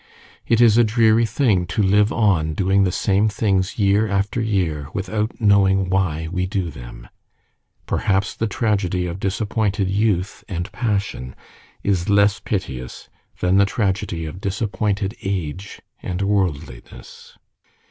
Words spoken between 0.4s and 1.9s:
It is a dreary thing to